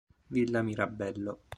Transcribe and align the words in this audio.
Villa 0.33 0.63
Mirabello 0.65 1.45